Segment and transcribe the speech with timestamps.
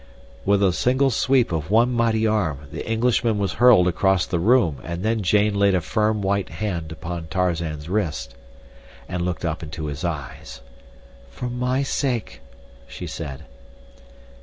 [0.45, 4.77] With a single sweep of one mighty arm the Englishman was hurled across the room,
[4.83, 8.33] and then Jane laid a firm white hand upon Tarzan's wrist,
[9.07, 10.61] and looked up into his eyes.
[11.29, 12.41] "For my sake,"
[12.87, 13.43] she said.